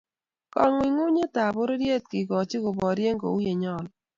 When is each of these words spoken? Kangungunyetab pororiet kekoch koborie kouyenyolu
Kangungunyetab 0.53 1.53
pororiet 1.55 2.03
kekoch 2.11 2.53
koborie 2.63 3.11
kouyenyolu 3.21 3.89